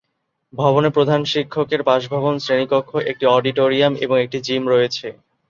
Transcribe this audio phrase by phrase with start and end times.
[0.53, 5.07] ভবনে প্রধান শিক্ষকের বাসভবন, শ্রেণিকক্ষ, একটি অডিটোরিয়াম এবং একটি জিম রয়েছে।